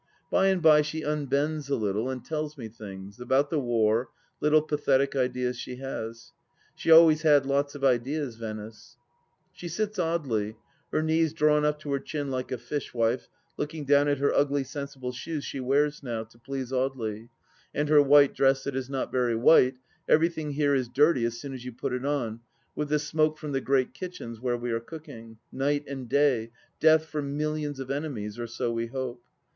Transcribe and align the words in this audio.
By 0.31 0.47
and 0.47 0.63
by 0.63 0.81
she 0.81 1.03
unbends 1.05 1.69
a 1.69 1.75
little 1.75 2.09
and 2.09 2.25
tells 2.25 2.57
me 2.57 2.69
things— 2.69 3.19
about 3.19 3.51
the 3.51 3.59
war— 3.59 4.09
little 4.41 4.63
pathetic 4.63 5.15
ideas 5.15 5.59
she 5.59 5.75
has.... 5.75 6.31
She 6.73 6.89
always 6.89 7.21
had 7.21 7.45
lots 7.45 7.75
of 7.75 7.83
ideas, 7.83 8.35
Venice 8.35 8.97
I 8.97 9.49
She 9.53 9.67
sits 9.67 9.99
oddly, 9.99 10.57
her 10.91 11.03
knees 11.03 11.33
drawn 11.33 11.63
up 11.63 11.77
to 11.81 11.91
her 11.91 11.99
chin 11.99 12.31
like 12.31 12.51
a 12.51 12.57
fish 12.57 12.95
wife 12.95 13.27
looking 13.57 13.85
down 13.85 14.07
at 14.07 14.17
her 14.17 14.33
ugly 14.33 14.63
sensible 14.63 15.11
shoes 15.11 15.45
she 15.45 15.59
wears 15.59 16.01
now, 16.01 16.23
to 16.23 16.39
please 16.39 16.71
Audely, 16.71 17.29
and 17.71 17.87
her 17.87 18.01
white 18.01 18.33
dress 18.33 18.63
that 18.63 18.75
is 18.75 18.89
not 18.89 19.11
very 19.11 19.35
white— 19.35 19.75
everything 20.09 20.53
here 20.53 20.73
is 20.73 20.87
dirty 20.87 21.25
as 21.25 21.39
soon 21.39 21.53
as 21.53 21.63
you 21.63 21.71
put 21.71 21.93
it 21.93 22.05
on, 22.07 22.39
with 22.75 22.89
the 22.89 22.97
smoke 22.97 23.37
from 23.37 23.51
the 23.51 23.61
great 23.61 23.93
kitchens 23.93 24.39
where 24.39 24.57
we 24.57 24.71
are 24.71 24.79
cooking, 24.79 25.37
night 25.51 25.83
and 25.87 26.09
day, 26.09 26.49
death 26.79 27.05
for 27.05 27.21
millions 27.21 27.79
of 27.79 27.91
enemies, 27.91 28.39
or 28.39 28.47
so 28.47 28.71
we 28.71 28.87
hope. 28.87 29.21